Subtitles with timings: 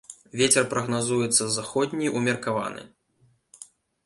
[0.39, 2.81] Вецер прагназуецца заходні ўмеркаваны.